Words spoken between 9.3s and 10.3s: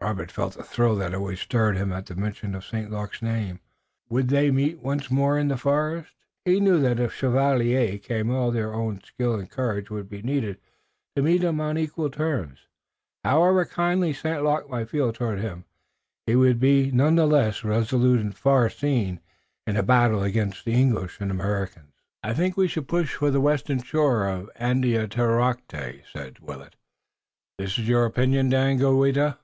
and courage would be